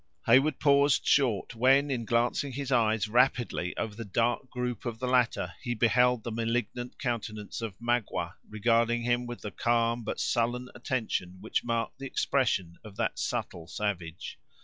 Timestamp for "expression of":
12.07-12.95